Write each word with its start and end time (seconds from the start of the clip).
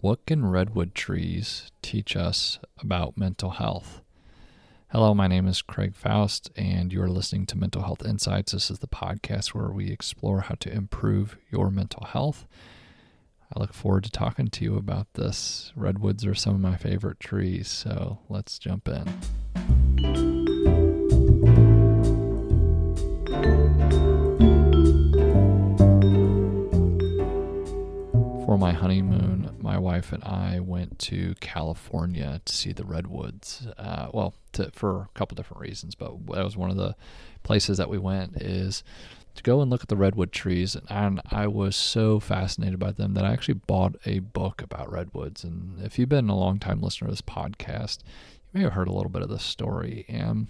What 0.00 0.26
can 0.26 0.46
redwood 0.46 0.94
trees 0.94 1.72
teach 1.82 2.14
us 2.14 2.60
about 2.80 3.18
mental 3.18 3.50
health? 3.50 4.00
Hello, 4.92 5.12
my 5.12 5.26
name 5.26 5.48
is 5.48 5.60
Craig 5.60 5.96
Faust, 5.96 6.52
and 6.54 6.92
you're 6.92 7.08
listening 7.08 7.46
to 7.46 7.58
Mental 7.58 7.82
Health 7.82 8.06
Insights. 8.06 8.52
This 8.52 8.70
is 8.70 8.78
the 8.78 8.86
podcast 8.86 9.48
where 9.48 9.72
we 9.72 9.90
explore 9.90 10.42
how 10.42 10.54
to 10.60 10.72
improve 10.72 11.36
your 11.50 11.68
mental 11.68 12.04
health. 12.04 12.46
I 13.52 13.58
look 13.58 13.74
forward 13.74 14.04
to 14.04 14.10
talking 14.12 14.46
to 14.46 14.64
you 14.64 14.76
about 14.76 15.08
this. 15.14 15.72
Redwoods 15.74 16.24
are 16.24 16.34
some 16.36 16.54
of 16.54 16.60
my 16.60 16.76
favorite 16.76 17.18
trees, 17.18 17.66
so 17.66 18.20
let's 18.28 18.56
jump 18.60 18.86
in. 18.86 19.04
For 28.48 28.56
my 28.56 28.72
honeymoon, 28.72 29.58
my 29.60 29.76
wife 29.76 30.10
and 30.10 30.24
I 30.24 30.58
went 30.60 30.98
to 31.00 31.34
California 31.38 32.40
to 32.42 32.52
see 32.54 32.72
the 32.72 32.86
redwoods. 32.86 33.66
Uh, 33.76 34.08
well, 34.14 34.32
to, 34.52 34.70
for 34.70 35.02
a 35.02 35.08
couple 35.18 35.34
different 35.34 35.60
reasons, 35.60 35.94
but 35.94 36.12
that 36.28 36.44
was 36.46 36.56
one 36.56 36.70
of 36.70 36.78
the 36.78 36.96
places 37.42 37.76
that 37.76 37.90
we 37.90 37.98
went 37.98 38.40
is 38.40 38.82
to 39.34 39.42
go 39.42 39.60
and 39.60 39.70
look 39.70 39.82
at 39.82 39.88
the 39.88 39.98
redwood 39.98 40.32
trees. 40.32 40.78
And 40.88 41.20
I 41.30 41.46
was 41.46 41.76
so 41.76 42.20
fascinated 42.20 42.78
by 42.78 42.92
them 42.92 43.12
that 43.12 43.24
I 43.26 43.34
actually 43.34 43.60
bought 43.66 43.96
a 44.06 44.20
book 44.20 44.62
about 44.62 44.90
redwoods. 44.90 45.44
And 45.44 45.82
if 45.82 45.98
you've 45.98 46.08
been 46.08 46.30
a 46.30 46.34
long 46.34 46.58
time 46.58 46.80
listener 46.80 47.08
to 47.08 47.12
this 47.12 47.20
podcast, 47.20 47.98
you 48.02 48.60
may 48.60 48.62
have 48.62 48.72
heard 48.72 48.88
a 48.88 48.94
little 48.94 49.10
bit 49.10 49.20
of 49.20 49.28
this 49.28 49.44
story. 49.44 50.06
And 50.08 50.46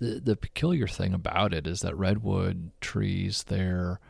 the 0.00 0.20
the 0.20 0.36
peculiar 0.36 0.86
thing 0.86 1.14
about 1.14 1.54
it 1.54 1.66
is 1.66 1.80
that 1.80 1.96
redwood 1.96 2.72
trees, 2.82 3.44
they're 3.44 4.00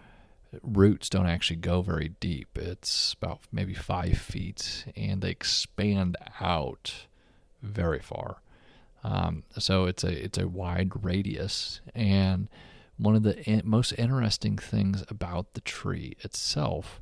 roots 0.63 1.09
don't 1.09 1.27
actually 1.27 1.57
go 1.57 1.83
very 1.83 2.11
deep. 2.21 2.57
It's 2.57 3.15
about 3.15 3.41
maybe 3.53 3.75
five 3.75 4.19
feet, 4.19 4.87
and 4.97 5.21
they 5.21 5.31
expand 5.31 6.17
out 6.41 7.07
very 7.63 8.01
far. 8.01 8.43
Um, 9.05 9.45
so 9.59 9.85
it's 9.87 10.05
a 10.05 10.25
it's 10.25 10.39
a 10.39 10.49
wide 10.49 11.05
radius, 11.05 11.81
and 11.95 12.49
one 12.97 13.15
of 13.15 13.23
the 13.23 13.43
in, 13.45 13.63
most 13.65 13.93
interesting 13.97 14.59
things 14.59 15.05
about 15.09 15.53
the 15.53 15.61
tree 15.61 16.17
itself 16.21 17.01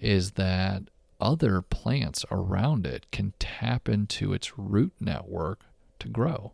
is 0.00 0.32
that 0.32 0.82
other 1.20 1.62
plants 1.62 2.24
around 2.30 2.86
it 2.86 3.10
can 3.10 3.32
tap 3.38 3.88
into 3.88 4.32
its 4.32 4.58
root 4.58 4.92
network 5.00 5.60
to 6.00 6.08
grow. 6.08 6.52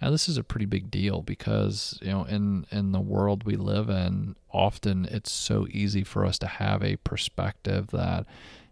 Now 0.00 0.10
this 0.10 0.28
is 0.28 0.36
a 0.36 0.44
pretty 0.44 0.66
big 0.66 0.90
deal 0.90 1.22
because 1.22 1.98
you 2.02 2.10
know 2.10 2.24
in 2.24 2.66
in 2.70 2.92
the 2.92 3.00
world 3.00 3.44
we 3.44 3.56
live 3.56 3.88
in, 3.88 4.36
often 4.52 5.06
it's 5.06 5.32
so 5.32 5.66
easy 5.70 6.04
for 6.04 6.24
us 6.24 6.38
to 6.38 6.46
have 6.46 6.82
a 6.82 6.96
perspective 6.96 7.88
that 7.88 8.26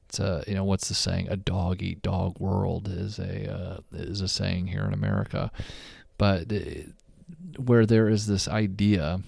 it's 0.09 0.21
a 0.21 0.45
you 0.47 0.55
know 0.55 0.65
what's 0.65 0.89
the 0.89 0.95
saying 0.95 1.29
a 1.29 1.37
dog 1.37 1.83
eat 1.83 2.03
dog 2.03 2.39
world 2.39 2.89
is 2.89 3.19
a 3.19 3.53
uh, 3.53 3.79
is 3.93 4.21
a 4.21 4.29
saying 4.29 4.69
here 4.69 4.85
in 4.85 4.93
America, 4.93 5.51
but 6.17 6.53
where 7.59 7.87
there 7.87 8.09
is 8.09 8.27
this 8.27 8.47
idea 8.47 9.21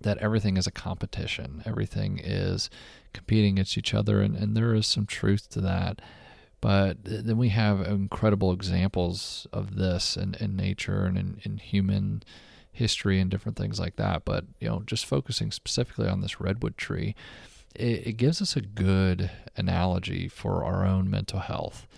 that 0.00 0.18
everything 0.18 0.56
is 0.56 0.66
a 0.66 0.72
competition, 0.72 1.62
everything 1.64 2.18
is 2.22 2.70
competing 3.12 3.54
against 3.54 3.78
each 3.78 3.94
other, 3.94 4.20
and, 4.20 4.34
and 4.36 4.56
there 4.56 4.74
is 4.74 4.86
some 4.86 5.06
truth 5.06 5.48
to 5.50 5.60
that. 5.60 6.00
But 6.62 6.98
then 7.02 7.36
we 7.38 7.48
have 7.48 7.80
incredible 7.80 8.52
examples 8.52 9.48
of 9.52 9.74
this 9.74 10.16
in, 10.16 10.36
in 10.40 10.54
nature 10.54 11.04
and 11.04 11.18
in, 11.18 11.40
in 11.42 11.58
human 11.58 12.22
history 12.70 13.18
and 13.18 13.28
different 13.28 13.58
things 13.58 13.80
like 13.80 13.96
that. 13.96 14.24
But, 14.24 14.44
you 14.60 14.68
know, 14.68 14.84
just 14.86 15.04
focusing 15.04 15.50
specifically 15.50 16.06
on 16.06 16.20
this 16.20 16.40
redwood 16.40 16.76
tree, 16.76 17.16
it, 17.74 18.06
it 18.06 18.12
gives 18.16 18.40
us 18.40 18.54
a 18.54 18.60
good 18.60 19.28
analogy 19.56 20.28
for 20.28 20.64
our 20.64 20.86
own 20.86 21.10
mental 21.10 21.40
health. 21.40 21.88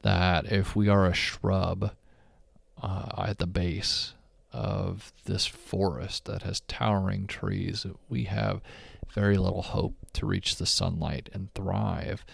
That 0.00 0.50
if 0.50 0.74
we 0.74 0.88
are 0.88 1.04
a 1.04 1.12
shrub 1.12 1.92
uh, 2.82 3.24
at 3.28 3.38
the 3.38 3.46
base 3.46 4.14
of 4.50 5.12
this 5.26 5.44
forest 5.44 6.24
that 6.24 6.42
has 6.42 6.60
towering 6.60 7.26
trees, 7.26 7.84
we 8.08 8.24
have 8.24 8.62
very 9.12 9.36
little 9.36 9.62
hope 9.62 9.94
to 10.14 10.24
reach 10.24 10.56
the 10.56 10.64
sunlight 10.64 11.28
and 11.34 11.52
thrive 11.52 12.24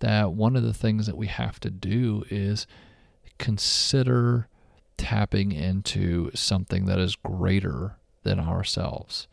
that 0.00 0.32
one 0.32 0.56
of 0.56 0.62
the 0.62 0.74
things 0.74 1.06
that 1.06 1.16
we 1.16 1.26
have 1.26 1.60
to 1.60 1.70
do 1.70 2.24
is 2.30 2.66
consider 3.38 4.48
tapping 4.96 5.52
into 5.52 6.30
something 6.34 6.86
that 6.86 6.98
is 6.98 7.16
greater 7.16 7.96
than 8.24 8.40
ourselves. 8.40 9.28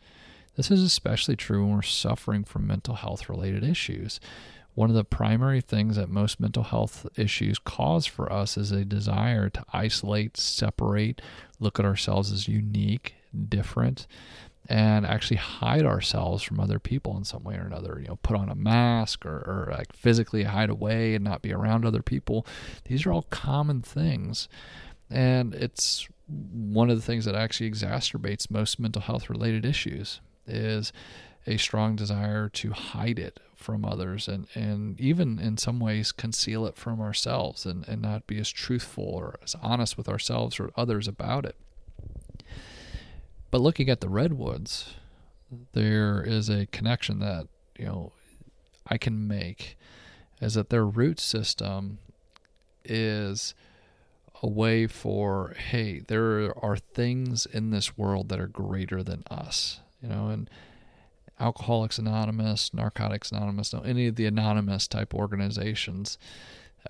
This 0.56 0.70
is 0.70 0.82
especially 0.82 1.36
true 1.36 1.64
when 1.64 1.74
we're 1.74 1.82
suffering 1.82 2.44
from 2.44 2.66
mental 2.66 2.94
health 2.94 3.28
related 3.28 3.62
issues. 3.62 4.20
One 4.74 4.90
of 4.90 4.96
the 4.96 5.04
primary 5.04 5.60
things 5.60 5.96
that 5.96 6.08
most 6.08 6.38
mental 6.38 6.62
health 6.62 7.06
issues 7.16 7.58
cause 7.58 8.06
for 8.06 8.32
us 8.32 8.56
is 8.56 8.72
a 8.72 8.84
desire 8.84 9.48
to 9.50 9.64
isolate, 9.72 10.36
separate, 10.36 11.20
look 11.60 11.78
at 11.78 11.84
ourselves 11.84 12.30
as 12.32 12.48
unique, 12.48 13.14
different, 13.48 14.06
and 14.68 15.06
actually 15.06 15.36
hide 15.36 15.84
ourselves 15.84 16.42
from 16.42 16.60
other 16.60 16.78
people 16.78 17.16
in 17.16 17.24
some 17.24 17.44
way 17.44 17.56
or 17.56 17.66
another. 17.66 17.98
You 18.00 18.08
know, 18.08 18.16
put 18.22 18.36
on 18.36 18.48
a 18.48 18.54
mask 18.54 19.24
or, 19.24 19.36
or 19.36 19.68
like 19.76 19.94
physically 19.94 20.44
hide 20.44 20.70
away 20.70 21.14
and 21.14 21.24
not 21.24 21.42
be 21.42 21.52
around 21.52 21.84
other 21.84 22.02
people. 22.02 22.46
These 22.84 23.06
are 23.06 23.12
all 23.12 23.26
common 23.30 23.82
things. 23.82 24.48
And 25.10 25.54
it's 25.54 26.08
one 26.28 26.90
of 26.90 26.96
the 26.96 27.02
things 27.02 27.24
that 27.24 27.36
actually 27.36 27.70
exacerbates 27.70 28.50
most 28.50 28.80
mental 28.80 29.02
health 29.02 29.30
related 29.30 29.64
issues 29.64 30.20
is 30.46 30.92
a 31.46 31.56
strong 31.56 31.94
desire 31.94 32.48
to 32.48 32.72
hide 32.72 33.18
it 33.18 33.38
from 33.54 33.84
others 33.84 34.28
and, 34.28 34.46
and 34.54 35.00
even 35.00 35.38
in 35.38 35.56
some 35.56 35.80
ways 35.80 36.12
conceal 36.12 36.66
it 36.66 36.76
from 36.76 37.00
ourselves 37.00 37.64
and, 37.64 37.86
and 37.88 38.02
not 38.02 38.26
be 38.26 38.38
as 38.38 38.50
truthful 38.50 39.04
or 39.04 39.38
as 39.42 39.54
honest 39.62 39.96
with 39.96 40.08
ourselves 40.08 40.60
or 40.60 40.70
others 40.76 41.08
about 41.08 41.44
it. 41.44 41.56
But 43.56 43.62
looking 43.62 43.88
at 43.88 44.02
the 44.02 44.10
redwoods, 44.10 44.96
there 45.72 46.22
is 46.22 46.50
a 46.50 46.66
connection 46.66 47.20
that, 47.20 47.48
you 47.78 47.86
know, 47.86 48.12
I 48.86 48.98
can 48.98 49.26
make 49.26 49.78
is 50.42 50.52
that 50.52 50.68
their 50.68 50.84
root 50.84 51.18
system 51.18 51.96
is 52.84 53.54
a 54.42 54.46
way 54.46 54.86
for, 54.86 55.54
hey, 55.70 56.00
there 56.00 56.52
are 56.62 56.76
things 56.76 57.46
in 57.46 57.70
this 57.70 57.96
world 57.96 58.28
that 58.28 58.38
are 58.38 58.46
greater 58.46 59.02
than 59.02 59.24
us, 59.30 59.80
you 60.02 60.10
know, 60.10 60.28
and 60.28 60.50
Alcoholics 61.40 61.96
Anonymous, 61.96 62.74
Narcotics 62.74 63.32
Anonymous, 63.32 63.72
no, 63.72 63.80
any 63.80 64.06
of 64.08 64.16
the 64.16 64.26
anonymous 64.26 64.86
type 64.86 65.14
organizations 65.14 66.18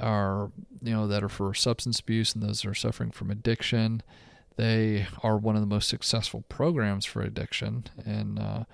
are, 0.00 0.50
you 0.82 0.92
know, 0.92 1.06
that 1.06 1.22
are 1.22 1.28
for 1.28 1.54
substance 1.54 2.00
abuse 2.00 2.34
and 2.34 2.42
those 2.42 2.62
that 2.62 2.68
are 2.68 2.74
suffering 2.74 3.12
from 3.12 3.30
addiction 3.30 4.02
they 4.56 5.06
are 5.22 5.36
one 5.36 5.54
of 5.54 5.60
the 5.60 5.66
most 5.66 5.88
successful 5.88 6.44
programs 6.48 7.04
for 7.04 7.22
addiction. 7.22 7.84
And 8.04 8.38
uh, 8.38 8.64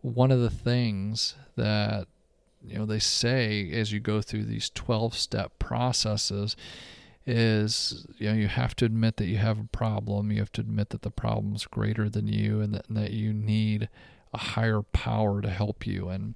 one 0.00 0.30
of 0.30 0.40
the 0.40 0.50
things 0.50 1.34
that 1.56 2.08
you 2.64 2.78
know 2.78 2.86
they 2.86 2.98
say 2.98 3.70
as 3.72 3.92
you 3.92 4.00
go 4.00 4.20
through 4.20 4.44
these 4.44 4.70
12 4.70 5.16
step 5.16 5.58
processes 5.58 6.56
is 7.24 8.06
you 8.18 8.28
know 8.28 8.34
you 8.34 8.48
have 8.48 8.74
to 8.76 8.84
admit 8.84 9.16
that 9.16 9.26
you 9.26 9.38
have 9.38 9.60
a 9.60 9.68
problem. 9.72 10.32
You 10.32 10.38
have 10.38 10.52
to 10.52 10.60
admit 10.60 10.90
that 10.90 11.02
the 11.02 11.10
problem's 11.10 11.66
greater 11.66 12.08
than 12.08 12.26
you 12.26 12.60
and 12.60 12.74
that, 12.74 12.88
and 12.88 12.96
that 12.96 13.12
you 13.12 13.32
need 13.32 13.88
a 14.34 14.38
higher 14.38 14.82
power 14.82 15.40
to 15.40 15.50
help 15.50 15.86
you. 15.86 16.08
And 16.08 16.34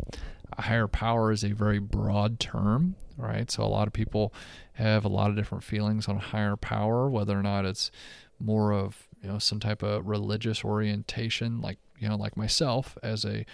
a 0.56 0.62
higher 0.62 0.86
power 0.86 1.32
is 1.32 1.42
a 1.42 1.52
very 1.52 1.80
broad 1.80 2.38
term 2.38 2.94
right? 3.16 3.50
So 3.50 3.62
a 3.62 3.64
lot 3.64 3.86
of 3.86 3.92
people 3.92 4.32
have 4.74 5.04
a 5.04 5.08
lot 5.08 5.30
of 5.30 5.36
different 5.36 5.64
feelings 5.64 6.08
on 6.08 6.18
higher 6.18 6.56
power 6.56 7.08
whether 7.08 7.38
or 7.38 7.42
not 7.42 7.64
it's 7.64 7.90
more 8.38 8.72
of 8.72 9.08
you 9.22 9.28
know 9.28 9.38
some 9.38 9.60
type 9.60 9.82
of 9.82 10.06
religious 10.06 10.64
orientation, 10.64 11.60
like 11.60 11.78
you 11.98 12.08
know 12.08 12.16
like 12.16 12.36
myself 12.36 12.96
as 13.02 13.24
a 13.24 13.44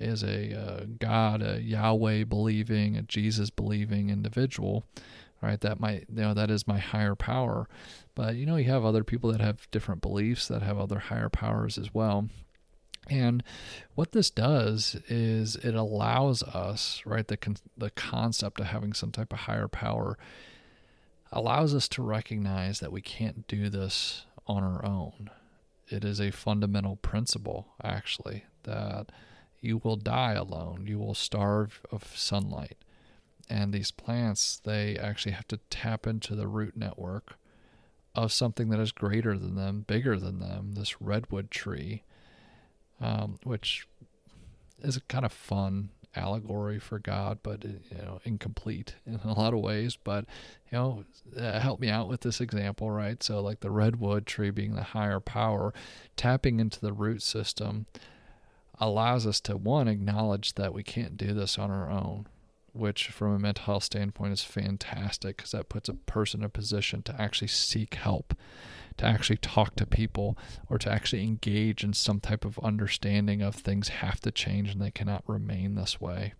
as 0.00 0.22
a 0.22 0.54
uh, 0.54 0.84
God, 0.98 1.42
a 1.42 1.60
Yahweh 1.60 2.24
believing, 2.24 2.96
a 2.96 3.02
Jesus 3.02 3.50
believing 3.50 4.10
individual, 4.10 4.84
right? 5.42 5.60
That 5.60 5.80
might 5.80 6.06
you 6.08 6.22
know 6.22 6.34
that 6.34 6.50
is 6.50 6.68
my 6.68 6.78
higher 6.78 7.14
power, 7.14 7.68
but 8.14 8.36
you 8.36 8.46
know 8.46 8.56
you 8.56 8.70
have 8.70 8.84
other 8.84 9.04
people 9.04 9.30
that 9.32 9.40
have 9.40 9.70
different 9.70 10.00
beliefs 10.00 10.48
that 10.48 10.62
have 10.62 10.78
other 10.78 10.98
higher 10.98 11.28
powers 11.28 11.78
as 11.78 11.92
well. 11.92 12.28
And 13.10 13.42
what 13.94 14.12
this 14.12 14.30
does 14.30 14.96
is 15.08 15.56
it 15.56 15.74
allows 15.74 16.42
us, 16.42 17.02
right, 17.06 17.26
the 17.26 17.36
con- 17.36 17.56
the 17.76 17.90
concept 17.90 18.60
of 18.60 18.66
having 18.66 18.92
some 18.92 19.10
type 19.10 19.32
of 19.32 19.40
higher 19.40 19.68
power 19.68 20.18
allows 21.32 21.74
us 21.74 21.88
to 21.88 22.02
recognize 22.02 22.80
that 22.80 22.92
we 22.92 23.00
can't 23.00 23.46
do 23.46 23.68
this 23.68 24.24
on 24.48 24.64
our 24.64 24.84
own. 24.84 25.30
It 25.88 26.04
is 26.04 26.20
a 26.20 26.30
fundamental 26.30 26.96
principle, 26.96 27.68
actually, 27.82 28.44
that 28.64 29.10
you 29.60 29.78
will 29.78 29.96
die 29.96 30.34
alone. 30.34 30.86
You 30.86 30.98
will 30.98 31.14
starve 31.14 31.80
of 31.90 32.16
sunlight. 32.16 32.76
And 33.48 33.72
these 33.72 33.90
plants, 33.90 34.60
they 34.62 34.96
actually 34.96 35.32
have 35.32 35.48
to 35.48 35.60
tap 35.70 36.06
into 36.06 36.34
the 36.34 36.46
root 36.46 36.76
network 36.76 37.36
of 38.14 38.32
something 38.32 38.68
that 38.70 38.80
is 38.80 38.92
greater 38.92 39.38
than 39.38 39.54
them, 39.54 39.84
bigger 39.86 40.18
than 40.18 40.40
them, 40.40 40.72
this 40.72 41.00
redwood 41.00 41.50
tree, 41.50 42.02
um, 43.00 43.38
which 43.44 43.86
is 44.82 45.00
kind 45.08 45.24
of 45.24 45.32
fun 45.32 45.90
allegory 46.16 46.78
for 46.78 46.98
God, 46.98 47.38
but 47.42 47.64
uh, 47.64 47.68
you 47.90 48.02
know, 48.02 48.20
incomplete 48.24 48.94
in 49.06 49.16
a 49.16 49.38
lot 49.38 49.54
of 49.54 49.60
ways. 49.60 49.96
But 50.02 50.24
you 50.70 50.78
know, 50.78 51.04
uh, 51.36 51.60
help 51.60 51.80
me 51.80 51.88
out 51.88 52.08
with 52.08 52.20
this 52.20 52.40
example, 52.40 52.90
right? 52.90 53.22
So, 53.22 53.40
like 53.40 53.60
the 53.60 53.70
redwood 53.70 54.26
tree 54.26 54.50
being 54.50 54.74
the 54.74 54.82
higher 54.82 55.20
power, 55.20 55.72
tapping 56.16 56.60
into 56.60 56.80
the 56.80 56.92
root 56.92 57.22
system 57.22 57.86
allows 58.80 59.26
us 59.26 59.40
to 59.40 59.56
one 59.56 59.88
acknowledge 59.88 60.54
that 60.54 60.72
we 60.72 60.82
can't 60.82 61.16
do 61.16 61.34
this 61.34 61.58
on 61.58 61.70
our 61.70 61.90
own, 61.90 62.26
which 62.72 63.08
from 63.08 63.34
a 63.34 63.38
mental 63.38 63.64
health 63.64 63.84
standpoint 63.84 64.32
is 64.32 64.44
fantastic 64.44 65.38
because 65.38 65.50
that 65.50 65.68
puts 65.68 65.88
a 65.88 65.94
person 65.94 66.40
in 66.40 66.46
a 66.46 66.48
position 66.48 67.02
to 67.02 67.20
actually 67.20 67.48
seek 67.48 67.94
help 67.94 68.34
to 68.98 69.06
actually 69.06 69.38
talk 69.38 69.74
to 69.76 69.86
people 69.86 70.36
or 70.68 70.78
to 70.78 70.90
actually 70.90 71.22
engage 71.22 71.82
in 71.82 71.92
some 71.92 72.20
type 72.20 72.44
of 72.44 72.58
understanding 72.60 73.42
of 73.42 73.54
things 73.54 73.88
have 73.88 74.20
to 74.20 74.30
change 74.30 74.72
and 74.72 74.82
they 74.82 74.90
cannot 74.90 75.24
remain 75.26 75.74
this 75.74 76.00
way. 76.00 76.34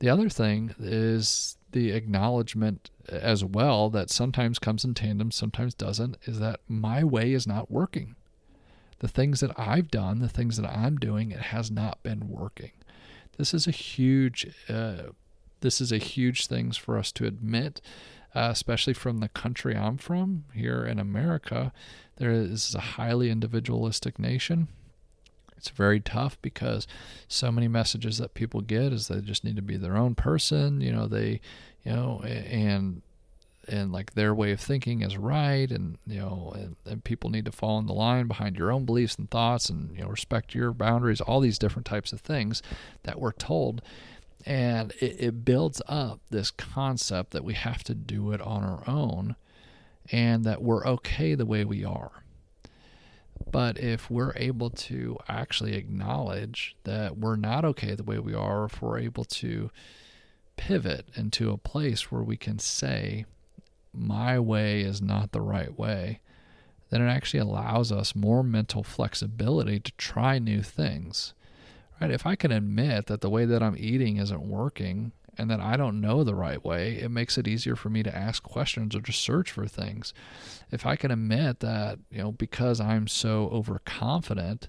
The 0.00 0.08
other 0.08 0.28
thing 0.28 0.74
is 0.78 1.56
the 1.70 1.92
acknowledgement 1.92 2.90
as 3.08 3.44
well 3.44 3.88
that 3.90 4.10
sometimes 4.10 4.58
comes 4.58 4.84
in 4.84 4.94
tandem, 4.94 5.30
sometimes 5.30 5.74
doesn't, 5.74 6.18
is 6.24 6.38
that 6.40 6.60
my 6.68 7.04
way 7.04 7.32
is 7.32 7.46
not 7.46 7.70
working. 7.70 8.16
The 8.98 9.08
things 9.08 9.40
that 9.40 9.58
I've 9.58 9.88
done, 9.90 10.20
the 10.20 10.28
things 10.28 10.56
that 10.56 10.68
I'm 10.68 10.96
doing, 10.96 11.30
it 11.30 11.40
has 11.40 11.70
not 11.70 12.02
been 12.02 12.28
working. 12.28 12.72
This 13.38 13.54
is 13.54 13.66
a 13.66 13.72
huge, 13.72 14.54
uh, 14.68 15.10
this 15.60 15.80
is 15.80 15.92
a 15.92 15.98
huge 15.98 16.46
thing 16.46 16.72
for 16.72 16.98
us 16.98 17.10
to 17.12 17.24
admit 17.24 17.80
uh, 18.34 18.48
especially 18.50 18.94
from 18.94 19.18
the 19.18 19.28
country 19.28 19.76
I'm 19.76 19.98
from 19.98 20.44
here 20.54 20.84
in 20.84 20.98
America. 20.98 21.72
There 22.16 22.32
is 22.32 22.74
a 22.74 22.80
highly 22.80 23.30
individualistic 23.30 24.18
nation. 24.18 24.68
It's 25.56 25.68
very 25.70 26.00
tough 26.00 26.40
because 26.42 26.86
so 27.28 27.52
many 27.52 27.68
messages 27.68 28.18
that 28.18 28.34
people 28.34 28.62
get 28.62 28.92
is 28.92 29.08
they 29.08 29.20
just 29.20 29.44
need 29.44 29.56
to 29.56 29.62
be 29.62 29.76
their 29.76 29.96
own 29.96 30.14
person. 30.14 30.80
You 30.80 30.92
know, 30.92 31.06
they, 31.06 31.40
you 31.84 31.92
know, 31.92 32.20
and 32.24 33.02
and 33.68 33.92
like 33.92 34.14
their 34.14 34.34
way 34.34 34.52
of 34.52 34.60
thinking 34.60 35.02
is 35.02 35.16
right 35.16 35.70
and 35.70 35.98
you 36.06 36.18
know 36.18 36.52
and, 36.56 36.76
and, 36.84 37.04
people 37.04 37.30
need 37.30 37.44
to 37.44 37.52
fall 37.52 37.78
in 37.78 37.86
the 37.86 37.92
line 37.92 38.26
behind 38.26 38.56
your 38.56 38.72
own 38.72 38.84
beliefs 38.84 39.14
and 39.16 39.30
thoughts 39.30 39.68
and 39.68 39.96
you 39.96 40.02
know 40.02 40.08
respect 40.08 40.54
your 40.54 40.72
boundaries 40.72 41.20
all 41.20 41.38
these 41.40 41.58
different 41.58 41.86
types 41.86 42.12
of 42.12 42.20
things 42.20 42.60
that 43.04 43.20
we're 43.20 43.32
told 43.32 43.80
and 44.44 44.92
it, 45.00 45.16
it 45.18 45.44
builds 45.44 45.80
up 45.86 46.20
this 46.30 46.50
concept 46.50 47.30
that 47.32 47.44
we 47.44 47.54
have 47.54 47.84
to 47.84 47.94
do 47.94 48.32
it 48.32 48.40
on 48.40 48.64
our 48.64 48.82
own 48.88 49.36
and 50.10 50.44
that 50.44 50.62
we're 50.62 50.86
okay 50.86 51.34
the 51.34 51.46
way 51.46 51.64
we 51.64 51.84
are. 51.84 52.24
But 53.50 53.78
if 53.78 54.10
we're 54.10 54.34
able 54.36 54.70
to 54.70 55.18
actually 55.28 55.74
acknowledge 55.74 56.76
that 56.84 57.18
we're 57.18 57.36
not 57.36 57.64
okay 57.64 57.94
the 57.94 58.04
way 58.04 58.18
we 58.18 58.34
are, 58.34 58.64
if 58.64 58.80
we're 58.80 58.98
able 58.98 59.24
to 59.24 59.70
pivot 60.56 61.08
into 61.14 61.50
a 61.50 61.58
place 61.58 62.10
where 62.10 62.22
we 62.22 62.36
can 62.36 62.58
say, 62.58 63.24
my 63.92 64.38
way 64.38 64.80
is 64.80 65.02
not 65.02 65.32
the 65.32 65.40
right 65.40 65.76
way, 65.78 66.20
then 66.90 67.02
it 67.02 67.08
actually 67.08 67.40
allows 67.40 67.90
us 67.90 68.14
more 68.14 68.42
mental 68.42 68.82
flexibility 68.82 69.80
to 69.80 69.92
try 69.92 70.38
new 70.38 70.62
things 70.62 71.34
right? 72.02 72.10
If 72.10 72.26
I 72.26 72.34
can 72.34 72.50
admit 72.50 73.06
that 73.06 73.20
the 73.20 73.30
way 73.30 73.44
that 73.44 73.62
I'm 73.62 73.76
eating 73.78 74.16
isn't 74.16 74.42
working 74.42 75.12
and 75.38 75.48
that 75.50 75.60
I 75.60 75.76
don't 75.76 76.00
know 76.00 76.24
the 76.24 76.34
right 76.34 76.62
way, 76.62 76.98
it 76.98 77.10
makes 77.10 77.38
it 77.38 77.46
easier 77.46 77.76
for 77.76 77.88
me 77.90 78.02
to 78.02 78.14
ask 78.14 78.42
questions 78.42 78.96
or 78.96 79.00
to 79.02 79.12
search 79.12 79.52
for 79.52 79.66
things. 79.66 80.12
If 80.70 80.84
I 80.84 80.96
can 80.96 81.12
admit 81.12 81.60
that, 81.60 82.00
you 82.10 82.18
know, 82.18 82.32
because 82.32 82.80
I'm 82.80 83.06
so 83.06 83.48
overconfident 83.52 84.68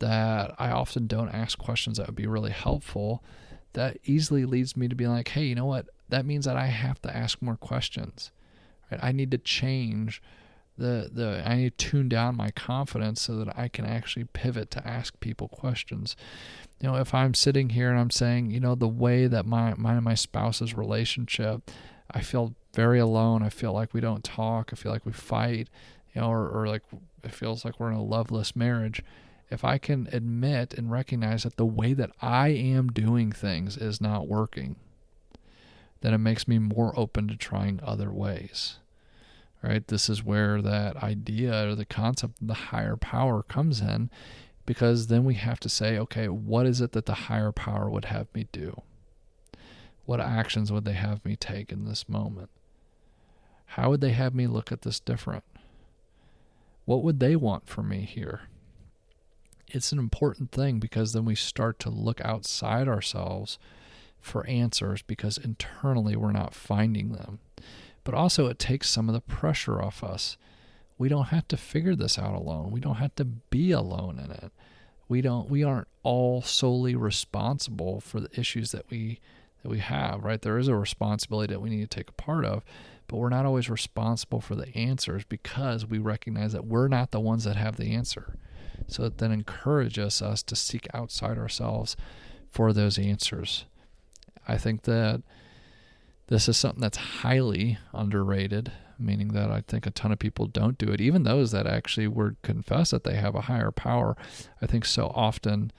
that 0.00 0.54
I 0.58 0.70
often 0.70 1.06
don't 1.06 1.30
ask 1.30 1.58
questions 1.58 1.96
that 1.96 2.06
would 2.06 2.14
be 2.14 2.26
really 2.26 2.52
helpful, 2.52 3.24
that 3.72 3.96
easily 4.04 4.44
leads 4.44 4.76
me 4.76 4.86
to 4.86 4.94
be 4.94 5.06
like, 5.06 5.28
hey, 5.28 5.44
you 5.44 5.54
know 5.54 5.64
what? 5.64 5.86
That 6.10 6.26
means 6.26 6.44
that 6.44 6.56
I 6.56 6.66
have 6.66 7.00
to 7.02 7.16
ask 7.16 7.40
more 7.40 7.56
questions. 7.56 8.30
Right? 8.90 9.00
I 9.02 9.12
need 9.12 9.30
to 9.30 9.38
change 9.38 10.20
the 10.78 11.10
the 11.12 11.42
I 11.44 11.56
need 11.56 11.78
to 11.78 11.88
tune 11.88 12.08
down 12.08 12.36
my 12.36 12.50
confidence 12.50 13.22
so 13.22 13.36
that 13.36 13.58
I 13.58 13.68
can 13.68 13.84
actually 13.84 14.24
pivot 14.24 14.70
to 14.72 14.86
ask 14.86 15.18
people 15.20 15.48
questions. 15.48 16.16
You 16.80 16.88
know, 16.88 16.96
if 16.96 17.14
I'm 17.14 17.34
sitting 17.34 17.70
here 17.70 17.90
and 17.90 17.98
I'm 17.98 18.10
saying, 18.10 18.50
you 18.50 18.60
know, 18.60 18.74
the 18.74 18.88
way 18.88 19.26
that 19.26 19.46
my 19.46 19.74
my 19.74 19.94
and 19.94 20.04
my 20.04 20.14
spouse's 20.14 20.74
relationship, 20.74 21.70
I 22.10 22.20
feel 22.20 22.54
very 22.74 22.98
alone. 22.98 23.42
I 23.42 23.48
feel 23.48 23.72
like 23.72 23.94
we 23.94 24.00
don't 24.00 24.22
talk. 24.22 24.70
I 24.72 24.76
feel 24.76 24.92
like 24.92 25.06
we 25.06 25.12
fight. 25.12 25.68
You 26.14 26.22
know, 26.22 26.30
or, 26.30 26.48
or 26.48 26.66
like 26.66 26.82
it 27.22 27.32
feels 27.32 27.64
like 27.64 27.78
we're 27.78 27.90
in 27.90 27.96
a 27.96 28.02
loveless 28.02 28.56
marriage. 28.56 29.02
If 29.50 29.64
I 29.64 29.78
can 29.78 30.08
admit 30.12 30.74
and 30.74 30.90
recognize 30.90 31.44
that 31.44 31.56
the 31.56 31.66
way 31.66 31.92
that 31.92 32.10
I 32.20 32.48
am 32.48 32.88
doing 32.88 33.30
things 33.30 33.76
is 33.76 34.00
not 34.00 34.26
working, 34.26 34.76
then 36.00 36.12
it 36.12 36.18
makes 36.18 36.48
me 36.48 36.58
more 36.58 36.92
open 36.98 37.28
to 37.28 37.36
trying 37.36 37.80
other 37.82 38.10
ways 38.10 38.78
right? 39.62 39.86
This 39.88 40.08
is 40.08 40.24
where 40.24 40.62
that 40.62 40.96
idea 41.02 41.68
or 41.68 41.74
the 41.74 41.84
concept 41.84 42.40
of 42.40 42.46
the 42.46 42.54
higher 42.54 42.96
power 42.96 43.42
comes 43.42 43.80
in 43.80 44.10
because 44.66 45.06
then 45.06 45.24
we 45.24 45.34
have 45.34 45.60
to 45.60 45.68
say, 45.68 45.98
okay, 45.98 46.28
what 46.28 46.66
is 46.66 46.80
it 46.80 46.92
that 46.92 47.06
the 47.06 47.14
higher 47.14 47.52
power 47.52 47.88
would 47.88 48.06
have 48.06 48.26
me 48.34 48.48
do? 48.52 48.82
What 50.04 50.20
actions 50.20 50.70
would 50.70 50.84
they 50.84 50.92
have 50.92 51.24
me 51.24 51.36
take 51.36 51.72
in 51.72 51.84
this 51.84 52.08
moment? 52.08 52.50
How 53.70 53.90
would 53.90 54.00
they 54.00 54.12
have 54.12 54.34
me 54.34 54.46
look 54.46 54.70
at 54.70 54.82
this 54.82 55.00
different? 55.00 55.44
What 56.84 57.02
would 57.02 57.18
they 57.18 57.34
want 57.34 57.68
from 57.68 57.88
me 57.88 58.02
here? 58.02 58.42
It's 59.68 59.90
an 59.90 59.98
important 59.98 60.52
thing 60.52 60.78
because 60.78 61.12
then 61.12 61.24
we 61.24 61.34
start 61.34 61.78
to 61.80 61.90
look 61.90 62.20
outside 62.20 62.86
ourselves 62.86 63.58
for 64.20 64.46
answers 64.46 65.02
because 65.02 65.38
internally 65.38 66.14
we're 66.16 66.32
not 66.32 66.54
finding 66.54 67.12
them 67.12 67.40
but 68.06 68.14
also 68.14 68.46
it 68.46 68.58
takes 68.60 68.88
some 68.88 69.08
of 69.08 69.14
the 69.14 69.20
pressure 69.20 69.82
off 69.82 70.04
us. 70.04 70.38
We 70.98 71.08
don't 71.08 71.26
have 71.26 71.46
to 71.48 71.56
figure 71.56 71.94
this 71.94 72.18
out 72.18 72.34
alone. 72.34 72.70
We 72.70 72.80
don't 72.80 72.96
have 72.96 73.14
to 73.16 73.24
be 73.24 73.72
alone 73.72 74.18
in 74.18 74.30
it. 74.30 74.52
We 75.08 75.20
don't 75.20 75.48
we 75.50 75.62
aren't 75.62 75.88
all 76.02 76.42
solely 76.42 76.96
responsible 76.96 78.00
for 78.00 78.20
the 78.20 78.30
issues 78.38 78.72
that 78.72 78.90
we 78.90 79.20
that 79.62 79.68
we 79.68 79.78
have, 79.78 80.24
right? 80.24 80.40
There 80.40 80.58
is 80.58 80.68
a 80.68 80.74
responsibility 80.74 81.52
that 81.52 81.60
we 81.60 81.70
need 81.70 81.90
to 81.90 81.96
take 81.96 82.08
a 82.08 82.12
part 82.12 82.44
of, 82.44 82.64
but 83.08 83.16
we're 83.16 83.28
not 83.28 83.46
always 83.46 83.68
responsible 83.70 84.40
for 84.40 84.54
the 84.54 84.74
answers 84.76 85.24
because 85.24 85.86
we 85.86 85.98
recognize 85.98 86.52
that 86.52 86.66
we're 86.66 86.88
not 86.88 87.10
the 87.10 87.20
ones 87.20 87.44
that 87.44 87.56
have 87.56 87.76
the 87.76 87.94
answer. 87.94 88.36
So 88.88 89.04
it 89.04 89.18
then 89.18 89.32
encourages 89.32 90.22
us 90.22 90.42
to 90.44 90.56
seek 90.56 90.86
outside 90.94 91.38
ourselves 91.38 91.96
for 92.50 92.72
those 92.72 92.98
answers. 92.98 93.64
I 94.46 94.58
think 94.58 94.82
that 94.82 95.22
this 96.28 96.48
is 96.48 96.56
something 96.56 96.80
that's 96.80 96.96
highly 96.96 97.78
underrated, 97.92 98.72
meaning 98.98 99.28
that 99.28 99.50
I 99.50 99.62
think 99.66 99.86
a 99.86 99.90
ton 99.90 100.12
of 100.12 100.18
people 100.18 100.46
don't 100.46 100.78
do 100.78 100.90
it. 100.90 101.00
Even 101.00 101.22
those 101.22 101.52
that 101.52 101.66
actually 101.66 102.08
would 102.08 102.40
confess 102.42 102.90
that 102.90 103.04
they 103.04 103.16
have 103.16 103.34
a 103.34 103.42
higher 103.42 103.70
power, 103.70 104.16
I 104.60 104.66
think 104.66 104.84
so 104.84 105.12
often 105.14 105.72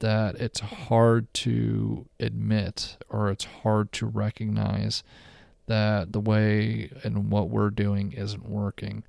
that 0.00 0.36
it's 0.36 0.60
hard 0.60 1.32
to 1.34 2.06
admit 2.20 2.96
or 3.08 3.30
it's 3.30 3.44
hard 3.44 3.92
to 3.92 4.06
recognize 4.06 5.02
that 5.66 6.12
the 6.12 6.20
way 6.20 6.90
and 7.02 7.30
what 7.30 7.50
we're 7.50 7.70
doing 7.70 8.12
isn't 8.12 8.48
working. 8.48 9.04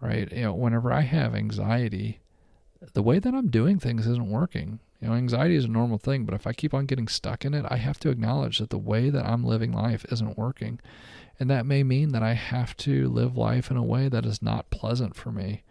Right? 0.00 0.30
You 0.32 0.42
know, 0.42 0.54
whenever 0.54 0.92
I 0.92 1.02
have 1.02 1.34
anxiety, 1.34 2.20
the 2.92 3.02
way 3.02 3.18
that 3.18 3.34
I'm 3.34 3.48
doing 3.48 3.78
things 3.78 4.06
isn't 4.06 4.30
working. 4.30 4.80
You 5.00 5.08
know, 5.08 5.14
anxiety 5.14 5.56
is 5.56 5.64
a 5.64 5.68
normal 5.68 5.98
thing, 5.98 6.24
but 6.24 6.34
if 6.34 6.46
I 6.46 6.52
keep 6.52 6.74
on 6.74 6.86
getting 6.86 7.08
stuck 7.08 7.44
in 7.44 7.54
it, 7.54 7.64
I 7.68 7.76
have 7.76 7.98
to 8.00 8.10
acknowledge 8.10 8.58
that 8.58 8.70
the 8.70 8.78
way 8.78 9.10
that 9.10 9.24
I'm 9.24 9.44
living 9.44 9.72
life 9.72 10.04
isn't 10.10 10.38
working. 10.38 10.80
And 11.40 11.50
that 11.50 11.66
may 11.66 11.82
mean 11.82 12.12
that 12.12 12.22
I 12.22 12.34
have 12.34 12.76
to 12.78 13.08
live 13.08 13.36
life 13.36 13.70
in 13.70 13.76
a 13.76 13.82
way 13.82 14.08
that 14.08 14.24
is 14.24 14.40
not 14.40 14.70
pleasant 14.70 15.16
for 15.16 15.32
me. 15.32 15.62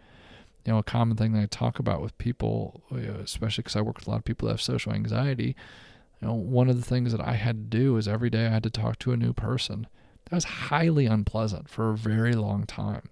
You 0.66 0.72
know, 0.72 0.78
a 0.78 0.82
common 0.82 1.16
thing 1.16 1.32
that 1.32 1.42
I 1.42 1.46
talk 1.46 1.78
about 1.78 2.02
with 2.02 2.16
people, 2.18 2.82
especially 2.92 3.62
because 3.62 3.76
I 3.76 3.80
work 3.80 3.98
with 3.98 4.06
a 4.06 4.10
lot 4.10 4.18
of 4.18 4.24
people 4.24 4.46
that 4.48 4.54
have 4.54 4.62
social 4.62 4.92
anxiety, 4.92 5.56
you 6.20 6.28
know, 6.28 6.34
one 6.34 6.70
of 6.70 6.76
the 6.76 6.86
things 6.86 7.12
that 7.12 7.20
I 7.20 7.34
had 7.34 7.56
to 7.70 7.78
do 7.78 7.96
is 7.96 8.08
every 8.08 8.30
day 8.30 8.46
I 8.46 8.50
had 8.50 8.62
to 8.62 8.70
talk 8.70 8.98
to 9.00 9.12
a 9.12 9.16
new 9.16 9.32
person. 9.32 9.86
That 10.26 10.36
was 10.36 10.44
highly 10.44 11.06
unpleasant 11.06 11.68
for 11.68 11.90
a 11.90 11.96
very 11.96 12.32
long 12.32 12.64
time 12.64 13.10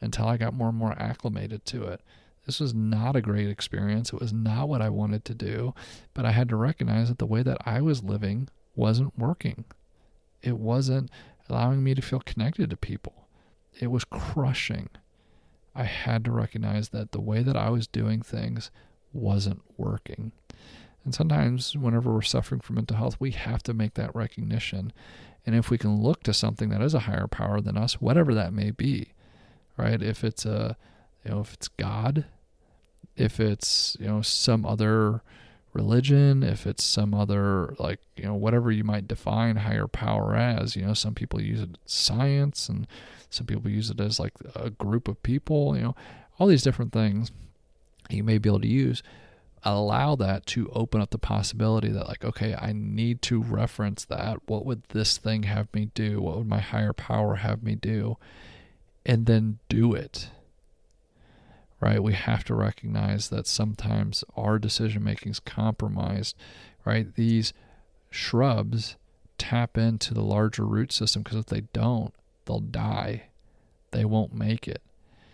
until 0.00 0.26
I 0.26 0.36
got 0.36 0.52
more 0.52 0.68
and 0.68 0.76
more 0.76 0.94
acclimated 0.98 1.64
to 1.66 1.84
it. 1.84 2.00
This 2.44 2.58
was 2.58 2.74
not 2.74 3.16
a 3.16 3.22
great 3.22 3.48
experience. 3.48 4.12
It 4.12 4.20
was 4.20 4.32
not 4.32 4.68
what 4.68 4.82
I 4.82 4.88
wanted 4.88 5.24
to 5.26 5.34
do, 5.34 5.74
but 6.12 6.26
I 6.26 6.32
had 6.32 6.48
to 6.48 6.56
recognize 6.56 7.08
that 7.08 7.18
the 7.18 7.26
way 7.26 7.42
that 7.42 7.58
I 7.64 7.80
was 7.80 8.02
living 8.02 8.48
wasn't 8.74 9.18
working. 9.18 9.64
It 10.42 10.58
wasn't 10.58 11.08
allowing 11.48 11.82
me 11.82 11.94
to 11.94 12.02
feel 12.02 12.20
connected 12.20 12.70
to 12.70 12.76
people. 12.76 13.28
It 13.80 13.88
was 13.88 14.04
crushing. 14.04 14.88
I 15.74 15.84
had 15.84 16.24
to 16.24 16.32
recognize 16.32 16.90
that 16.90 17.12
the 17.12 17.20
way 17.20 17.42
that 17.42 17.56
I 17.56 17.70
was 17.70 17.86
doing 17.86 18.22
things 18.22 18.70
wasn't 19.12 19.62
working. 19.76 20.32
And 21.04 21.14
sometimes, 21.14 21.76
whenever 21.76 22.12
we're 22.12 22.22
suffering 22.22 22.60
from 22.60 22.76
mental 22.76 22.96
health, 22.96 23.16
we 23.18 23.32
have 23.32 23.62
to 23.64 23.74
make 23.74 23.94
that 23.94 24.14
recognition. 24.14 24.92
And 25.44 25.56
if 25.56 25.70
we 25.70 25.78
can 25.78 26.00
look 26.00 26.22
to 26.24 26.34
something 26.34 26.68
that 26.68 26.82
is 26.82 26.94
a 26.94 27.00
higher 27.00 27.26
power 27.26 27.60
than 27.60 27.76
us, 27.76 28.00
whatever 28.00 28.34
that 28.34 28.52
may 28.52 28.70
be, 28.70 29.12
right? 29.76 30.00
If 30.00 30.22
it's 30.22 30.44
a 30.44 30.76
you 31.24 31.30
know, 31.30 31.40
if 31.40 31.54
it's 31.54 31.68
God, 31.68 32.24
if 33.16 33.38
it's, 33.38 33.96
you 34.00 34.06
know, 34.06 34.22
some 34.22 34.66
other 34.66 35.22
religion, 35.72 36.42
if 36.42 36.66
it's 36.66 36.84
some 36.84 37.14
other, 37.14 37.74
like, 37.78 38.00
you 38.16 38.24
know, 38.24 38.34
whatever 38.34 38.70
you 38.70 38.84
might 38.84 39.08
define 39.08 39.56
higher 39.56 39.86
power 39.86 40.36
as. 40.36 40.76
You 40.76 40.86
know, 40.86 40.94
some 40.94 41.14
people 41.14 41.40
use 41.40 41.60
it 41.60 41.78
science 41.86 42.68
and 42.68 42.86
some 43.30 43.46
people 43.46 43.70
use 43.70 43.90
it 43.90 44.00
as 44.00 44.20
like 44.20 44.34
a 44.54 44.70
group 44.70 45.08
of 45.08 45.22
people, 45.22 45.76
you 45.76 45.82
know, 45.82 45.96
all 46.38 46.46
these 46.46 46.62
different 46.62 46.92
things 46.92 47.30
you 48.10 48.22
may 48.22 48.38
be 48.38 48.48
able 48.48 48.60
to 48.60 48.68
use. 48.68 49.02
Allow 49.64 50.16
that 50.16 50.44
to 50.46 50.68
open 50.70 51.00
up 51.00 51.10
the 51.10 51.18
possibility 51.18 51.88
that, 51.88 52.08
like, 52.08 52.24
okay, 52.24 52.54
I 52.54 52.72
need 52.72 53.22
to 53.22 53.40
reference 53.40 54.04
that. 54.06 54.38
What 54.46 54.66
would 54.66 54.82
this 54.88 55.18
thing 55.18 55.44
have 55.44 55.72
me 55.72 55.90
do? 55.94 56.20
What 56.20 56.38
would 56.38 56.48
my 56.48 56.58
higher 56.58 56.92
power 56.92 57.36
have 57.36 57.62
me 57.62 57.76
do? 57.76 58.16
And 59.06 59.26
then 59.26 59.58
do 59.68 59.94
it 59.94 60.30
right? 61.82 62.00
We 62.00 62.12
have 62.12 62.44
to 62.44 62.54
recognize 62.54 63.28
that 63.30 63.48
sometimes 63.48 64.22
our 64.36 64.60
decision 64.60 65.02
making 65.02 65.32
is 65.32 65.40
compromised, 65.40 66.36
right? 66.84 67.12
These 67.12 67.52
shrubs 68.08 68.94
tap 69.36 69.76
into 69.76 70.14
the 70.14 70.22
larger 70.22 70.64
root 70.64 70.92
system 70.92 71.22
because 71.22 71.38
if 71.38 71.46
they 71.46 71.62
don't, 71.72 72.14
they'll 72.44 72.60
die. 72.60 73.24
They 73.90 74.04
won't 74.04 74.32
make 74.32 74.68
it. 74.68 74.80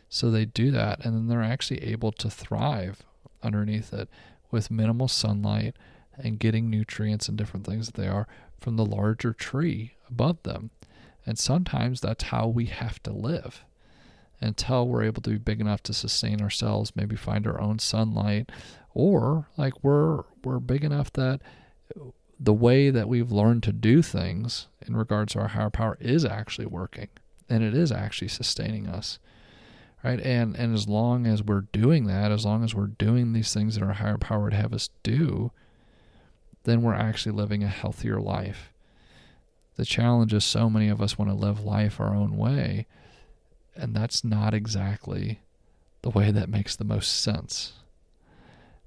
So 0.08 0.30
they 0.30 0.46
do 0.46 0.70
that, 0.70 1.04
and 1.04 1.14
then 1.14 1.28
they're 1.28 1.42
actually 1.42 1.84
able 1.84 2.12
to 2.12 2.30
thrive 2.30 3.04
underneath 3.42 3.92
it 3.92 4.08
with 4.50 4.70
minimal 4.70 5.06
sunlight 5.06 5.76
and 6.16 6.38
getting 6.38 6.70
nutrients 6.70 7.28
and 7.28 7.36
different 7.36 7.66
things 7.66 7.86
that 7.86 8.00
they 8.00 8.08
are 8.08 8.26
from 8.58 8.76
the 8.76 8.86
larger 8.86 9.34
tree 9.34 9.96
above 10.08 10.42
them. 10.44 10.70
And 11.26 11.38
sometimes 11.38 12.00
that's 12.00 12.24
how 12.24 12.48
we 12.48 12.66
have 12.66 13.02
to 13.02 13.12
live 13.12 13.66
until 14.40 14.86
we're 14.86 15.04
able 15.04 15.22
to 15.22 15.30
be 15.30 15.38
big 15.38 15.60
enough 15.60 15.82
to 15.84 15.92
sustain 15.92 16.40
ourselves, 16.40 16.94
maybe 16.94 17.16
find 17.16 17.46
our 17.46 17.60
own 17.60 17.78
sunlight, 17.78 18.50
or 18.94 19.48
like 19.56 19.82
we're 19.82 20.24
we're 20.44 20.60
big 20.60 20.84
enough 20.84 21.12
that 21.14 21.40
the 22.40 22.52
way 22.52 22.90
that 22.90 23.08
we've 23.08 23.32
learned 23.32 23.62
to 23.64 23.72
do 23.72 24.00
things 24.00 24.68
in 24.86 24.96
regards 24.96 25.32
to 25.32 25.40
our 25.40 25.48
higher 25.48 25.70
power 25.70 25.96
is 26.00 26.24
actually 26.24 26.66
working 26.66 27.08
and 27.48 27.64
it 27.64 27.74
is 27.74 27.90
actually 27.90 28.28
sustaining 28.28 28.86
us 28.86 29.18
right? 30.04 30.20
And 30.20 30.54
and 30.56 30.74
as 30.74 30.88
long 30.88 31.26
as 31.26 31.42
we're 31.42 31.62
doing 31.72 32.06
that 32.06 32.30
as 32.30 32.44
long 32.44 32.64
as 32.64 32.74
we're 32.74 32.86
doing 32.86 33.32
these 33.32 33.52
things 33.52 33.74
that 33.74 33.84
our 33.84 33.94
higher 33.94 34.18
power 34.18 34.44
would 34.44 34.52
have 34.52 34.72
us 34.72 34.90
do 35.02 35.50
then 36.64 36.82
we're 36.82 36.94
actually 36.94 37.32
living 37.32 37.64
a 37.64 37.68
healthier 37.68 38.20
life. 38.20 38.72
The 39.76 39.86
challenge 39.86 40.34
is 40.34 40.44
so 40.44 40.68
many 40.68 40.88
of 40.88 41.00
us 41.00 41.16
want 41.16 41.30
to 41.30 41.34
live 41.34 41.64
life 41.64 41.98
our 41.98 42.14
own 42.14 42.36
way 42.36 42.86
and 43.78 43.94
that's 43.94 44.24
not 44.24 44.54
exactly 44.54 45.40
the 46.02 46.10
way 46.10 46.30
that 46.30 46.48
makes 46.48 46.76
the 46.76 46.84
most 46.84 47.20
sense. 47.20 47.74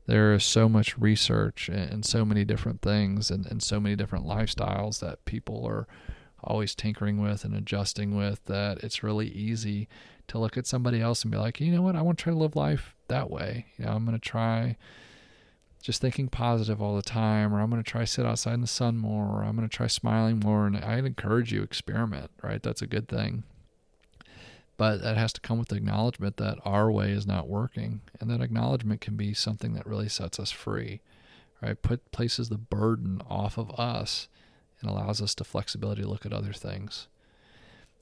There 0.08 0.34
is 0.34 0.44
so 0.44 0.68
much 0.68 0.98
research 0.98 1.70
and 1.70 2.06
so 2.06 2.26
many 2.26 2.44
different 2.44 2.82
things 2.82 3.32
and, 3.32 3.46
and 3.46 3.62
so 3.62 3.80
many 3.80 3.96
different 3.96 4.26
lifestyles 4.26 5.00
that 5.00 5.26
people 5.26 5.66
are 5.66 5.88
always 6.44 6.76
tinkering 6.76 7.22
with 7.22 7.46
and 7.46 7.56
adjusting 7.56 8.16
with 8.16 8.44
that 8.46 8.80
it's 8.84 9.04
really 9.04 9.28
easy 9.28 9.88
to 10.28 10.40
look 10.40 10.58
at 10.58 10.66
somebody 10.66 11.02
else 11.02 11.24
and 11.24 11.32
be 11.32 11.38
like, 11.38 11.60
you 11.60 11.72
know 11.72 11.82
what, 11.82 11.96
I 11.96 12.02
want 12.02 12.18
to 12.18 12.24
try 12.24 12.34
to 12.34 12.40
live 12.40 12.56
life 12.56 12.96
that 13.10 13.30
way. 13.30 13.68
You 13.78 13.86
know, 13.86 13.92
I'm 13.92 14.06
going 14.06 14.20
to 14.20 14.30
try 14.30 14.78
just 15.82 16.02
thinking 16.02 16.30
positive 16.30 16.82
all 16.82 16.96
the 16.96 17.02
time, 17.02 17.54
or 17.54 17.60
I'm 17.60 17.70
going 17.70 17.84
to 17.84 17.90
try 17.90 18.06
sit 18.06 18.26
outside 18.26 18.54
in 18.54 18.62
the 18.62 18.68
sun 18.68 18.98
more, 18.98 19.26
or 19.26 19.44
I'm 19.44 19.56
going 19.56 19.68
to 19.68 19.76
try 19.76 19.88
smiling 19.88 20.40
more. 20.40 20.68
And 20.68 20.78
I'd 20.78 21.06
encourage 21.06 21.52
you 21.52 21.64
experiment, 21.64 22.32
right? 22.42 22.62
That's 22.62 22.82
a 22.82 22.88
good 22.88 23.08
thing. 23.08 23.44
But 24.78 25.02
that 25.02 25.18
has 25.18 25.32
to 25.34 25.42
come 25.42 25.60
with 25.60 25.68
the 25.68 25.76
acknowledgement 25.76 26.38
that 26.38 26.58
our 26.66 26.92
way 26.92 27.12
is 27.12 27.28
not 27.28 27.48
working. 27.48 28.02
And 28.20 28.30
that 28.30 28.42
acknowledgement 28.42 29.02
can 29.02 29.16
be 29.16 29.34
something 29.34 29.74
that 29.74 29.86
really 29.86 30.10
sets 30.10 30.40
us 30.40 30.52
free, 30.52 31.02
right? 31.62 31.80
Put 31.82 32.12
places 32.12 32.50
the 32.50 32.58
burden 32.58 33.22
off 33.30 33.58
of 33.58 33.72
us 33.80 34.28
and 34.80 34.90
allows 34.90 35.22
us 35.22 35.36
the 35.36 35.44
flexibility 35.44 36.02
to 36.02 36.08
look 36.08 36.26
at 36.26 36.34
other 36.34 36.54
things. 36.54 37.08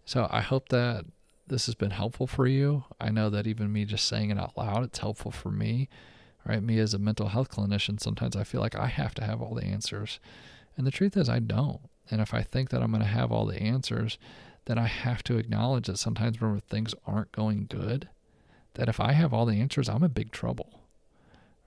So 0.06 0.28
I 0.32 0.42
hope 0.42 0.70
that 0.70 1.06
this 1.48 1.66
has 1.66 1.76
been 1.76 1.92
helpful 1.92 2.28
for 2.28 2.48
you. 2.48 2.86
I 3.02 3.10
know 3.10 3.30
that 3.30 3.48
even 3.48 3.74
me 3.74 3.86
just 3.86 4.06
saying 4.06 4.30
it 4.30 4.40
out 4.40 4.58
loud, 4.58 4.84
it's 4.84 5.00
helpful 5.00 5.32
for 5.32 5.52
me. 5.52 5.90
Right? 6.46 6.64
Me 6.64 6.80
as 6.80 6.94
a 6.94 7.00
mental 7.00 7.28
health 7.28 7.52
clinician, 7.52 8.00
sometimes 8.00 8.36
I 8.36 8.44
feel 8.44 8.62
like 8.62 8.76
I 8.76 8.88
have 8.88 9.14
to 9.16 9.24
have 9.26 9.42
all 9.42 9.54
the 9.54 9.66
answers. 9.66 10.20
And 10.78 10.88
the 10.88 10.92
truth 10.92 11.18
is 11.18 11.28
I 11.28 11.40
don't. 11.40 11.82
And 12.10 12.22
if 12.22 12.34
I 12.34 12.42
think 12.42 12.70
that 12.70 12.82
I'm 12.82 12.92
going 12.92 13.04
to 13.04 13.08
have 13.08 13.32
all 13.32 13.46
the 13.46 13.62
answers, 13.62 14.18
that 14.70 14.78
I 14.78 14.86
have 14.86 15.24
to 15.24 15.40
acknowledge 15.40 15.88
that 15.88 15.98
sometimes 15.98 16.40
when 16.40 16.60
things 16.60 16.94
aren't 17.08 17.32
going 17.32 17.66
good, 17.68 18.08
that 18.76 18.88
if 18.88 19.00
I 19.00 19.14
have 19.14 19.34
all 19.34 19.48
the 19.48 19.60
answers, 19.60 19.90
I'm 19.90 20.04
in 20.04 20.12
big 20.12 20.32
trouble. 20.32 20.82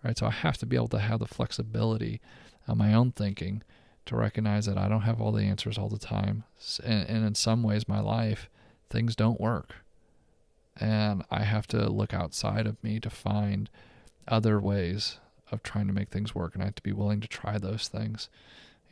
Right? 0.04 0.16
So 0.16 0.26
I 0.26 0.30
have 0.30 0.56
to 0.58 0.66
be 0.66 0.76
able 0.76 0.86
to 0.86 1.00
have 1.00 1.18
the 1.18 1.26
flexibility 1.26 2.20
of 2.68 2.76
my 2.76 2.94
own 2.94 3.10
thinking 3.10 3.64
to 4.06 4.14
recognize 4.14 4.66
that 4.66 4.78
I 4.78 4.88
don't 4.88 5.00
have 5.00 5.20
all 5.20 5.32
the 5.32 5.42
answers 5.42 5.78
all 5.78 5.88
the 5.88 5.98
time. 5.98 6.44
And, 6.84 7.08
and 7.08 7.26
in 7.26 7.34
some 7.34 7.64
ways, 7.64 7.88
my 7.88 7.98
life, 7.98 8.48
things 8.88 9.16
don't 9.16 9.40
work. 9.40 9.74
And 10.78 11.24
I 11.28 11.42
have 11.42 11.66
to 11.68 11.90
look 11.90 12.14
outside 12.14 12.68
of 12.68 12.80
me 12.84 13.00
to 13.00 13.10
find 13.10 13.68
other 14.28 14.60
ways 14.60 15.18
of 15.50 15.64
trying 15.64 15.88
to 15.88 15.92
make 15.92 16.10
things 16.10 16.36
work. 16.36 16.54
And 16.54 16.62
I 16.62 16.66
have 16.66 16.76
to 16.76 16.82
be 16.82 16.92
willing 16.92 17.20
to 17.20 17.26
try 17.26 17.58
those 17.58 17.88
things. 17.88 18.28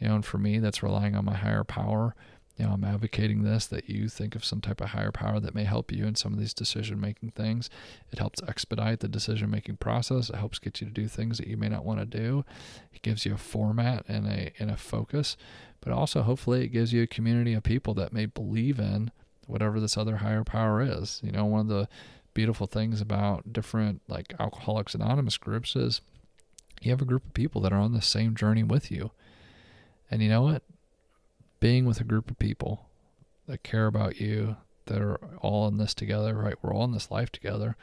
You 0.01 0.09
know, 0.09 0.17
and 0.17 0.25
for 0.25 0.39
me, 0.39 0.59
that's 0.59 0.83
relying 0.83 1.15
on 1.15 1.25
my 1.25 1.37
higher 1.37 1.63
power 1.63 2.17
you 2.61 2.67
know, 2.67 2.75
I'm 2.75 2.85
advocating 2.85 3.43
this 3.43 3.67
that 3.69 3.89
you 3.89 4.11
think 4.11 4.37
of 4.37 4.45
some 4.45 4.61
type 4.61 4.83
of 4.83 4.91
higher 4.91 5.11
power 5.11 5.41
that 5.41 5.55
may 5.55 5.65
help 5.65 5.91
you 5.91 6.07
in 6.07 6.15
some 6.15 6.35
of 6.35 6.39
these 6.39 6.53
decision 6.53 7.01
making 7.01 7.31
things. 7.31 7.71
It 8.13 8.19
helps 8.19 8.43
expedite 8.47 9.01
the 9.01 9.09
decision 9.09 9.51
making 9.51 9.79
process. 9.79 10.29
It 10.29 10.37
helps 10.37 10.59
get 10.59 10.79
you 10.79 10.87
to 10.87 10.93
do 10.93 11.09
things 11.09 11.39
that 11.39 11.47
you 11.47 11.57
may 11.57 11.71
not 11.71 11.87
want 11.87 12.01
to 12.01 12.05
do. 12.05 12.45
It 12.93 13.01
gives 13.01 13.25
you 13.25 13.33
a 13.33 13.39
format 13.39 14.05
and 14.09 14.27
a 14.27 14.53
and 14.59 14.71
a 14.71 14.77
focus, 14.77 15.39
but 15.81 15.91
also 15.91 16.21
hopefully 16.21 16.63
it 16.63 16.69
gives 16.69 16.93
you 16.93 17.03
a 17.03 17.07
community 17.07 17.55
of 17.55 17.63
people 17.63 17.95
that 17.95 18.13
may 18.13 18.27
believe 18.27 18.79
in 18.79 19.11
whatever 19.47 19.81
this 19.81 19.97
other 19.97 20.19
higher 20.19 20.45
power 20.45 20.83
is. 20.83 21.19
You 21.25 21.33
know, 21.33 21.47
one 21.47 21.61
of 21.61 21.69
the 21.69 21.89
beautiful 22.35 22.67
things 22.67 23.01
about 23.01 23.55
different 23.55 24.03
like 24.07 24.35
Alcoholics 24.39 24.95
Anonymous 24.95 25.39
groups 25.39 25.75
is 25.77 26.03
you 26.83 26.91
have 26.91 27.01
a 27.01 27.07
group 27.07 27.25
of 27.25 27.33
people 27.33 27.63
that 27.63 27.73
are 27.73 27.81
on 27.81 27.95
the 27.95 28.03
same 28.03 28.35
journey 28.35 28.63
with 28.63 28.91
you. 28.91 29.13
And 30.11 30.21
you 30.21 30.29
know 30.29 30.43
what? 30.43 30.63
Being 31.61 31.85
with 31.85 32.01
a 32.01 32.05
group 32.05 32.31
of 32.31 32.39
people 32.39 32.87
that 33.47 33.63
care 33.63 33.87
about 33.87 34.21
you, 34.21 34.57
that 34.87 35.01
are 35.01 35.21
all 35.41 35.69
in 35.69 35.77
this 35.77 35.95
together, 35.95 36.35
right? 36.35 36.57
We're 36.63 36.75
all 36.75 36.85
in 36.85 36.93
this 36.93 37.11
life 37.11 37.31
together, 37.31 37.77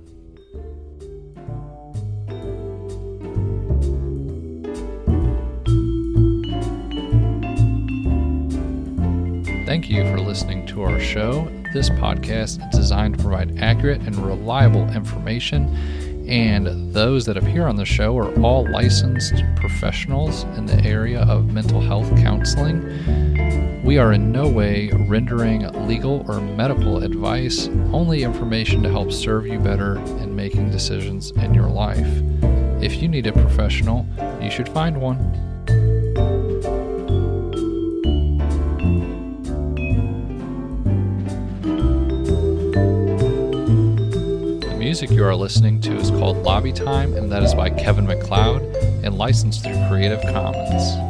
Thank 9.70 9.88
you 9.88 10.04
for 10.06 10.20
listening 10.20 10.66
to 10.66 10.82
our 10.82 11.00
show. 11.00 11.48
This 11.74 11.92
podcast 11.92 12.60
is 12.68 12.76
designed 12.76 13.16
to 13.16 13.22
provide 13.24 13.60
accurate 13.60 14.02
and 14.02 14.16
reliable 14.16 14.90
information, 14.94 15.68
and 16.28 16.92
those 16.92 17.24
that 17.28 17.38
appear 17.38 17.68
on 17.68 17.76
the 17.76 17.86
show 17.86 18.18
are 18.18 18.34
all 18.42 18.68
licensed 18.72 19.44
professionals 19.56 20.42
in 20.58 20.66
the 20.66 20.84
area 20.84 21.22
of 21.22 21.54
mental 21.54 21.82
health 21.82 22.10
counseling. 22.18 23.84
We 23.84 24.00
are 24.00 24.12
in 24.12 24.32
no 24.32 24.50
way 24.50 24.90
rendering 25.08 25.62
legal 25.88 26.26
or 26.28 26.42
medical 26.42 27.04
advice, 27.04 27.68
only 27.94 28.24
information 28.24 28.82
to 28.82 28.90
help 28.90 29.12
serve 29.12 29.46
you 29.46 29.60
better 29.60 30.00
in 30.00 30.36
making 30.36 30.72
decisions 30.72 31.30
in 31.30 31.54
your 31.54 31.70
life. 31.70 32.08
If 32.82 33.04
you 33.04 33.08
need 33.08 33.28
a 33.28 33.34
professional, 33.34 34.08
you 34.42 34.50
should 34.50 34.70
find 34.70 35.00
one. 35.00 35.49
Music 45.02 45.16
you 45.16 45.24
are 45.24 45.34
listening 45.34 45.80
to 45.80 45.96
is 45.96 46.12
called 46.12 46.36
Lobby 46.44 46.74
Time, 46.74 47.14
and 47.14 47.32
that 47.32 47.42
is 47.42 47.56
by 47.56 47.70
Kevin 47.70 48.06
MacLeod 48.06 48.62
and 49.02 49.18
licensed 49.18 49.64
through 49.64 49.88
Creative 49.88 50.22
Commons. 50.24 51.09